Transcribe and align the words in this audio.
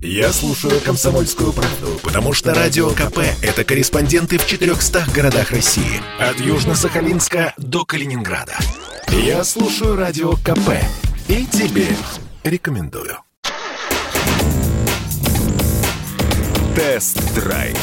Я 0.00 0.32
слушаю 0.32 0.80
«Комсомольскую 0.80 1.52
правду», 1.52 1.98
потому 2.04 2.32
что 2.32 2.54
«Радио 2.54 2.90
КП»— 2.90 3.18
это 3.42 3.64
корреспонденты 3.64 4.38
в 4.38 4.46
400 4.46 5.06
городах 5.12 5.50
России. 5.50 6.00
От 6.20 6.36
Южно-Сахалинска 6.36 7.52
до 7.56 7.84
Калининграда. 7.84 8.56
Я 9.08 9.42
слушаю 9.42 9.96
«Радио 9.96 10.34
КП» 10.34 10.70
и 11.26 11.44
тебе 11.46 11.88
рекомендую. 12.44 13.18
Тест-драйв. 16.76 17.78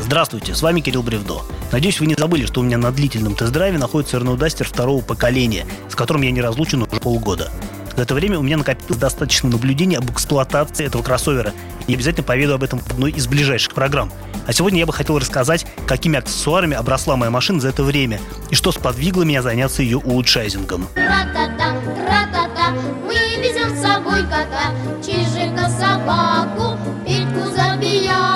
Здравствуйте, 0.00 0.54
с 0.54 0.62
вами 0.62 0.80
Кирилл 0.80 1.02
Бревдо. 1.02 1.42
Надеюсь, 1.72 1.98
вы 1.98 2.06
не 2.06 2.14
забыли, 2.14 2.46
что 2.46 2.60
у 2.60 2.62
меня 2.62 2.78
на 2.78 2.92
длительном 2.92 3.34
тест-драйве 3.34 3.78
находится 3.78 4.18
Renault 4.18 4.38
Duster 4.38 4.62
второго 4.62 5.02
поколения, 5.02 5.66
с 5.90 5.96
которым 5.96 6.22
я 6.22 6.30
не 6.30 6.40
разлучен 6.40 6.82
уже 6.82 7.00
полгода. 7.00 7.50
За 7.96 8.02
это 8.02 8.14
время 8.14 8.38
у 8.38 8.42
меня 8.42 8.58
накопилось 8.58 8.98
достаточно 8.98 9.48
наблюдений 9.48 9.96
об 9.96 10.10
эксплуатации 10.10 10.84
этого 10.84 11.02
кроссовера. 11.02 11.52
И 11.86 11.94
обязательно 11.94 12.24
поведу 12.24 12.54
об 12.54 12.62
этом 12.62 12.78
в 12.78 12.90
одной 12.90 13.10
из 13.12 13.26
ближайших 13.26 13.72
программ. 13.72 14.12
А 14.46 14.52
сегодня 14.52 14.80
я 14.80 14.86
бы 14.86 14.92
хотел 14.92 15.18
рассказать, 15.18 15.66
какими 15.86 16.18
аксессуарами 16.18 16.76
обросла 16.76 17.16
моя 17.16 17.30
машина 17.30 17.60
за 17.60 17.68
это 17.68 17.82
время 17.82 18.20
и 18.50 18.54
что 18.54 18.70
сподвигло 18.70 19.22
меня 19.22 19.42
заняться 19.42 19.82
ее 19.82 19.98
улучшайзингом. 19.98 20.88
Тра-та-та, 20.94 21.80
тра-та-та, 22.06 22.70
мы 23.06 23.14
везем 23.42 23.74
с 23.74 23.80
собой 23.80 24.22
кота, 24.24 24.72
чижика 25.04 25.68
собаку, 25.70 26.78
Петьку 27.06 27.48
забияку. 27.56 28.35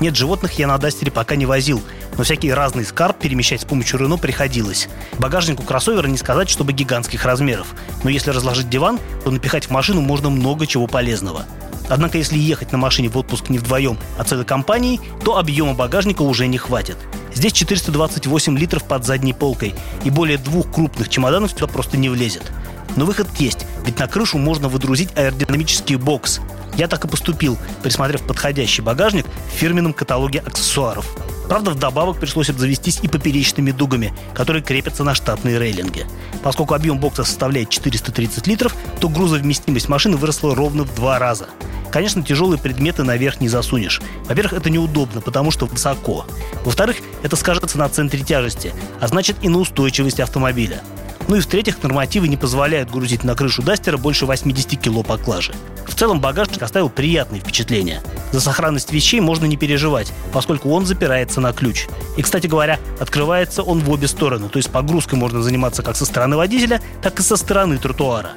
Нет, 0.00 0.16
животных 0.16 0.52
я 0.58 0.68
на 0.68 0.78
Дастере 0.78 1.10
пока 1.10 1.34
не 1.34 1.44
возил, 1.44 1.82
но 2.16 2.22
всякий 2.22 2.52
разный 2.52 2.84
скарб 2.84 3.18
перемещать 3.18 3.62
с 3.62 3.64
помощью 3.64 3.98
Рено 3.98 4.16
приходилось. 4.16 4.88
Багажник 5.18 5.58
у 5.58 5.64
кроссовера 5.64 6.06
не 6.06 6.16
сказать, 6.16 6.48
чтобы 6.48 6.72
гигантских 6.72 7.24
размеров, 7.24 7.74
но 8.04 8.10
если 8.10 8.30
разложить 8.30 8.70
диван, 8.70 9.00
то 9.24 9.30
напихать 9.30 9.66
в 9.66 9.70
машину 9.70 10.00
можно 10.00 10.30
много 10.30 10.66
чего 10.66 10.86
полезного. 10.86 11.46
Однако, 11.88 12.18
если 12.18 12.38
ехать 12.38 12.70
на 12.70 12.78
машине 12.78 13.08
в 13.08 13.16
отпуск 13.16 13.48
не 13.48 13.58
вдвоем, 13.58 13.98
а 14.18 14.24
целой 14.24 14.44
компанией, 14.44 15.00
то 15.24 15.36
объема 15.36 15.74
багажника 15.74 16.22
уже 16.22 16.46
не 16.46 16.58
хватит. 16.58 16.96
Здесь 17.34 17.52
428 17.52 18.58
литров 18.58 18.84
под 18.84 19.04
задней 19.04 19.32
полкой, 19.32 19.74
и 20.04 20.10
более 20.10 20.38
двух 20.38 20.70
крупных 20.70 21.08
чемоданов 21.08 21.50
сюда 21.50 21.66
просто 21.66 21.96
не 21.96 22.08
влезет. 22.08 22.52
Но 22.96 23.04
выход 23.04 23.28
есть, 23.38 23.66
ведь 23.84 23.98
на 23.98 24.06
крышу 24.06 24.38
можно 24.38 24.68
выдрузить 24.68 25.16
аэродинамический 25.16 25.96
бокс. 25.96 26.40
Я 26.78 26.86
так 26.86 27.04
и 27.04 27.08
поступил, 27.08 27.58
присмотрев 27.82 28.22
подходящий 28.22 28.82
багажник 28.82 29.26
в 29.26 29.50
фирменном 29.50 29.92
каталоге 29.92 30.38
аксессуаров. 30.38 31.06
Правда, 31.48 31.72
вдобавок 31.72 32.20
пришлось 32.20 32.50
обзавестись 32.50 33.00
и 33.02 33.08
поперечными 33.08 33.72
дугами, 33.72 34.14
которые 34.32 34.62
крепятся 34.62 35.02
на 35.02 35.12
штатные 35.16 35.58
рейлинги. 35.58 36.06
Поскольку 36.44 36.74
объем 36.74 37.00
бокса 37.00 37.24
составляет 37.24 37.70
430 37.70 38.46
литров, 38.46 38.76
то 39.00 39.08
грузовместимость 39.08 39.88
машины 39.88 40.16
выросла 40.16 40.54
ровно 40.54 40.84
в 40.84 40.94
два 40.94 41.18
раза. 41.18 41.48
Конечно, 41.90 42.22
тяжелые 42.22 42.60
предметы 42.60 43.02
наверх 43.02 43.40
не 43.40 43.48
засунешь. 43.48 44.00
Во-первых, 44.26 44.52
это 44.52 44.70
неудобно, 44.70 45.20
потому 45.20 45.50
что 45.50 45.66
высоко. 45.66 46.26
Во-вторых, 46.64 46.98
это 47.24 47.34
скажется 47.34 47.76
на 47.76 47.88
центре 47.88 48.20
тяжести, 48.20 48.72
а 49.00 49.08
значит 49.08 49.38
и 49.42 49.48
на 49.48 49.58
устойчивости 49.58 50.20
автомобиля. 50.20 50.82
Ну 51.28 51.36
и 51.36 51.40
в-третьих, 51.40 51.82
нормативы 51.82 52.26
не 52.26 52.38
позволяют 52.38 52.90
грузить 52.90 53.22
на 53.22 53.34
крышу 53.34 53.62
Дастера 53.62 53.98
больше 53.98 54.24
80 54.24 54.80
кило 54.80 55.02
поклажи. 55.02 55.52
В 55.86 55.94
целом 55.94 56.20
багажник 56.20 56.62
оставил 56.62 56.88
приятные 56.88 57.42
впечатления. 57.42 58.02
За 58.32 58.40
сохранность 58.40 58.92
вещей 58.92 59.20
можно 59.20 59.44
не 59.44 59.58
переживать, 59.58 60.10
поскольку 60.32 60.70
он 60.70 60.86
запирается 60.86 61.42
на 61.42 61.52
ключ. 61.52 61.86
И, 62.16 62.22
кстати 62.22 62.46
говоря, 62.46 62.78
открывается 62.98 63.62
он 63.62 63.80
в 63.80 63.90
обе 63.90 64.08
стороны, 64.08 64.48
то 64.48 64.56
есть 64.56 64.70
погрузкой 64.70 65.18
можно 65.18 65.42
заниматься 65.42 65.82
как 65.82 65.96
со 65.96 66.06
стороны 66.06 66.36
водителя, 66.36 66.80
так 67.02 67.20
и 67.20 67.22
со 67.22 67.36
стороны 67.36 67.76
тротуара. 67.76 68.30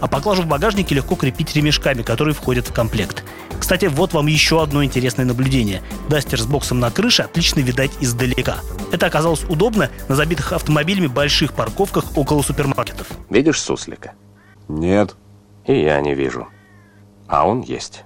А 0.00 0.06
поклажу 0.06 0.42
в 0.42 0.46
багажнике 0.46 0.94
легко 0.94 1.16
крепить 1.16 1.56
ремешками, 1.56 2.02
которые 2.02 2.34
входят 2.34 2.68
в 2.68 2.72
комплект. 2.72 3.24
Кстати, 3.58 3.86
вот 3.86 4.12
вам 4.12 4.26
еще 4.26 4.62
одно 4.62 4.84
интересное 4.84 5.24
наблюдение. 5.24 5.82
Дастер 6.08 6.40
с 6.40 6.46
боксом 6.46 6.80
на 6.80 6.90
крыше 6.90 7.22
отлично 7.22 7.60
видать 7.60 7.90
издалека. 8.00 8.58
Это 8.92 9.06
оказалось 9.06 9.44
удобно 9.44 9.90
на 10.08 10.14
забитых 10.14 10.52
автомобилями 10.52 11.06
больших 11.06 11.52
парковках 11.52 12.16
около 12.16 12.42
супермаркетов. 12.42 13.08
Видишь 13.30 13.60
суслика? 13.60 14.12
Нет. 14.68 15.16
И 15.66 15.80
я 15.80 16.00
не 16.00 16.14
вижу. 16.14 16.48
А 17.28 17.46
он 17.46 17.60
есть. 17.62 18.04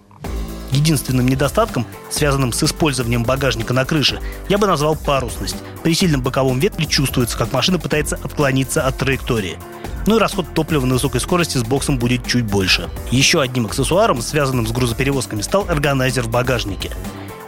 Единственным 0.71 1.27
недостатком, 1.27 1.87
связанным 2.11 2.53
с 2.53 2.63
использованием 2.63 3.25
багажника 3.25 3.75
на 3.75 3.85
крыше, 3.85 4.21
я 4.49 4.59
бы 4.59 4.67
назвал 4.67 4.97
парусность. 4.97 5.57
При 5.83 5.95
сильном 5.95 6.23
боковом 6.23 6.59
ветре 6.59 6.87
чувствуется, 6.87 7.37
как 7.37 7.53
машина 7.53 7.79
пытается 7.79 8.19
отклониться 8.23 8.87
от 8.87 8.97
траектории. 8.99 9.59
Ну 10.07 10.17
и 10.17 10.19
расход 10.19 10.47
топлива 10.55 10.87
на 10.87 10.95
высокой 10.95 11.21
скорости 11.21 11.59
с 11.59 11.63
боксом 11.63 11.99
будет 11.99 12.27
чуть 12.27 12.45
больше. 12.45 12.89
Еще 13.11 13.41
одним 13.41 13.67
аксессуаром, 13.67 14.23
связанным 14.23 14.67
с 14.67 14.73
грузоперевозками, 14.73 15.43
стал 15.43 15.67
органайзер 15.69 16.23
в 16.23 16.31
багажнике. 16.31 16.91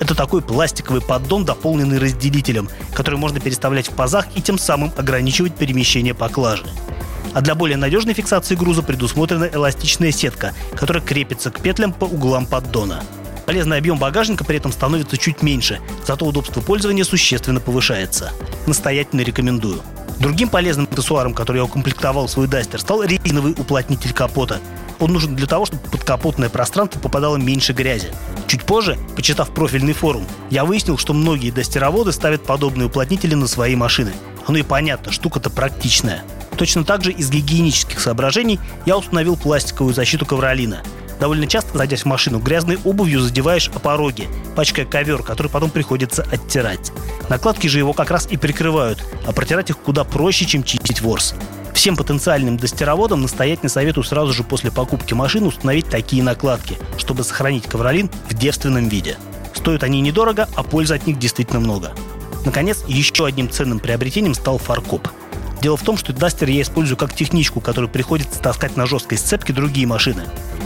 Это 0.00 0.14
такой 0.14 0.42
пластиковый 0.42 1.00
поддон, 1.00 1.44
дополненный 1.44 1.98
разделителем, 1.98 2.68
который 2.92 3.18
можно 3.18 3.40
переставлять 3.40 3.88
в 3.88 3.94
пазах 3.94 4.26
и 4.34 4.42
тем 4.42 4.58
самым 4.58 4.92
ограничивать 4.96 5.54
перемещение 5.54 6.12
поклажи. 6.12 6.64
А 7.34 7.40
для 7.40 7.54
более 7.54 7.76
надежной 7.76 8.14
фиксации 8.14 8.54
груза 8.54 8.82
предусмотрена 8.82 9.48
эластичная 9.52 10.12
сетка, 10.12 10.52
которая 10.74 11.02
крепится 11.02 11.50
к 11.50 11.60
петлям 11.60 11.92
по 11.92 12.04
углам 12.04 12.46
поддона. 12.46 13.02
Полезный 13.46 13.78
объем 13.78 13.98
багажника 13.98 14.44
при 14.44 14.58
этом 14.58 14.70
становится 14.70 15.16
чуть 15.16 15.42
меньше, 15.42 15.80
зато 16.06 16.24
удобство 16.24 16.60
пользования 16.60 17.04
существенно 17.04 17.60
повышается. 17.60 18.32
Настоятельно 18.66 19.22
рекомендую. 19.22 19.82
Другим 20.20 20.48
полезным 20.48 20.86
аксессуаром, 20.90 21.34
который 21.34 21.56
я 21.56 21.64
укомплектовал 21.64 22.28
в 22.28 22.30
свой 22.30 22.46
дастер, 22.46 22.80
стал 22.80 23.02
резиновый 23.02 23.52
уплотнитель 23.52 24.12
капота. 24.12 24.60
Он 25.00 25.12
нужен 25.12 25.34
для 25.34 25.48
того, 25.48 25.66
чтобы 25.66 25.82
под 25.88 26.04
капотное 26.04 26.48
пространство 26.48 27.00
попадало 27.00 27.36
меньше 27.36 27.72
грязи. 27.72 28.12
Чуть 28.46 28.62
позже, 28.64 28.96
почитав 29.16 29.52
профильный 29.52 29.94
форум, 29.94 30.24
я 30.50 30.64
выяснил, 30.64 30.96
что 30.96 31.12
многие 31.12 31.50
дастероводы 31.50 32.12
ставят 32.12 32.44
подобные 32.44 32.86
уплотнители 32.86 33.34
на 33.34 33.48
свои 33.48 33.74
машины. 33.74 34.12
Ну 34.46 34.54
и 34.54 34.62
понятно, 34.62 35.10
штука-то 35.10 35.50
практичная. 35.50 36.22
Точно 36.56 36.84
так 36.84 37.02
же 37.02 37.12
из 37.12 37.30
гигиенических 37.30 38.00
соображений 38.00 38.60
я 38.86 38.96
установил 38.96 39.36
пластиковую 39.36 39.94
защиту 39.94 40.26
ковролина. 40.26 40.82
Довольно 41.18 41.46
часто, 41.46 41.78
садясь 41.78 42.02
в 42.02 42.06
машину, 42.06 42.40
грязной 42.40 42.78
обувью 42.82 43.20
задеваешь 43.20 43.70
о 43.74 43.78
пороге, 43.78 44.26
пачкая 44.56 44.84
ковер, 44.84 45.22
который 45.22 45.48
потом 45.48 45.70
приходится 45.70 46.26
оттирать. 46.30 46.92
Накладки 47.28 47.68
же 47.68 47.78
его 47.78 47.92
как 47.92 48.10
раз 48.10 48.26
и 48.28 48.36
прикрывают, 48.36 49.04
а 49.26 49.32
протирать 49.32 49.70
их 49.70 49.78
куда 49.78 50.02
проще, 50.02 50.46
чем 50.46 50.64
чистить 50.64 51.00
ворс. 51.00 51.34
Всем 51.74 51.96
потенциальным 51.96 52.56
достероводам 52.56 53.22
настоятельно 53.22 53.68
советую 53.68 54.04
сразу 54.04 54.32
же 54.32 54.42
после 54.42 54.70
покупки 54.70 55.14
машины 55.14 55.46
установить 55.46 55.86
такие 55.86 56.22
накладки, 56.22 56.76
чтобы 56.98 57.24
сохранить 57.24 57.66
ковролин 57.66 58.10
в 58.28 58.34
девственном 58.34 58.88
виде. 58.88 59.16
Стоят 59.54 59.84
они 59.84 60.00
недорого, 60.00 60.48
а 60.56 60.64
пользы 60.64 60.94
от 60.94 61.06
них 61.06 61.18
действительно 61.18 61.60
много. 61.60 61.92
Наконец, 62.44 62.82
еще 62.88 63.26
одним 63.26 63.48
ценным 63.48 63.78
приобретением 63.78 64.34
стал 64.34 64.58
фаркоп– 64.58 65.08
Дело 65.62 65.76
в 65.76 65.84
том, 65.84 65.96
что 65.96 66.12
Дастер 66.12 66.48
я 66.48 66.62
использую 66.62 66.96
как 66.96 67.14
техничку, 67.14 67.60
которую 67.60 67.88
приходится 67.88 68.40
таскать 68.40 68.76
на 68.76 68.84
жесткой 68.84 69.16
сцепке 69.16 69.52
другие 69.52 69.86
машины. 69.86 70.24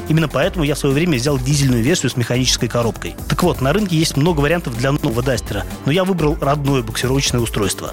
Именно 0.09 0.27
поэтому 0.27 0.65
я 0.65 0.75
в 0.75 0.79
свое 0.79 0.95
время 0.95 1.19
взял 1.19 1.39
дизельную 1.39 1.83
версию 1.83 2.09
с 2.09 2.17
механической 2.17 2.67
коробкой. 2.67 3.15
Так 3.29 3.43
вот, 3.43 3.61
на 3.61 3.75
рынке 3.75 3.95
есть 3.95 4.17
много 4.17 4.41
вариантов 4.41 4.75
для 4.79 4.93
нового 4.93 5.23
Дастера, 5.23 5.67
но 5.85 5.93
я 5.93 6.03
выбрал 6.05 6.39
родное 6.41 6.81
буксировочное 6.81 7.43
устройство. 7.43 7.93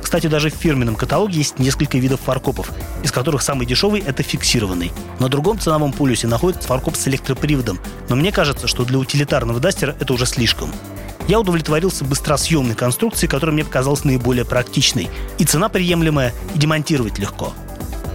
Кстати, 0.00 0.28
даже 0.28 0.48
в 0.48 0.54
фирменном 0.54 0.94
каталоге 0.94 1.38
есть 1.38 1.58
несколько 1.58 1.98
видов 1.98 2.20
фаркопов, 2.20 2.70
из 3.02 3.10
которых 3.10 3.42
самый 3.42 3.66
дешевый– 3.66 4.04
это 4.06 4.22
фиксированный. 4.22 4.92
На 5.18 5.28
другом 5.28 5.58
ценовом 5.58 5.92
полюсе 5.92 6.28
находится 6.28 6.68
фаркоп 6.68 6.94
с 6.94 7.08
электроприводом, 7.08 7.80
но 8.08 8.14
мне 8.14 8.30
кажется, 8.30 8.68
что 8.68 8.84
для 8.84 8.98
утилитарного 8.98 9.58
Дастера 9.58 9.96
это 9.98 10.12
уже 10.12 10.24
слишком 10.24 10.70
я 11.28 11.40
удовлетворился 11.40 12.04
быстросъемной 12.04 12.74
конструкцией, 12.74 13.30
которая 13.30 13.54
мне 13.54 13.64
показалась 13.64 14.04
наиболее 14.04 14.44
практичной. 14.44 15.08
И 15.38 15.44
цена 15.44 15.68
приемлемая, 15.68 16.32
и 16.54 16.58
демонтировать 16.58 17.18
легко. 17.18 17.52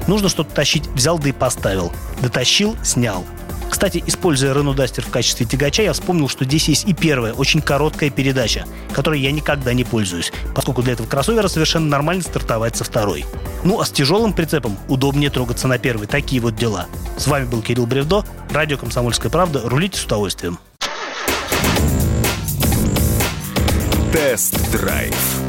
Нужно 0.08 0.30
что-то 0.30 0.53
тащить, 0.53 0.88
взял 0.88 1.19
да 1.19 1.30
и 1.30 1.31
поставил. 1.31 1.92
Дотащил, 2.22 2.75
снял. 2.84 3.24
Кстати, 3.69 4.03
используя 4.08 4.53
Renault 4.53 4.75
Duster 4.75 5.02
в 5.02 5.09
качестве 5.09 5.45
тягача, 5.45 5.83
я 5.83 5.94
вспомнил, 5.94 6.28
что 6.28 6.44
здесь 6.44 6.68
есть 6.68 6.88
и 6.88 6.94
первая, 6.94 7.33
очень 7.33 7.62
короткая 7.62 8.10
передача, 8.10 8.66
которой 8.94 9.22
я 9.22 9.31
никогда 9.31 9.74
не 9.74 9.83
пользуюсь, 9.83 10.33
поскольку 10.56 10.81
для 10.81 10.94
этого 10.94 11.07
кроссовера 11.07 11.48
совершенно 11.48 11.88
нормально 11.88 12.24
стартовать 12.24 12.75
со 12.75 12.83
второй. 12.83 13.25
Ну 13.63 13.80
а 13.80 13.86
с 13.86 13.92
тяжелым 13.92 14.33
прицепом 14.33 14.78
удобнее 14.88 15.30
трогаться 15.30 15.68
на 15.68 15.78
первой. 15.78 16.07
Такие 16.07 16.42
вот 16.42 16.56
дела. 16.56 16.88
С 17.18 17.28
вами 17.28 17.45
был 17.45 17.62
Кирилл 17.62 17.86
Бревдо, 17.86 18.25
радио 18.51 18.78
«Комсомольская 18.78 19.31
правда». 19.31 19.62
Рулите 19.63 20.00
с 20.00 20.06
удовольствием. 20.06 20.57
Тест-драйв 24.11 25.49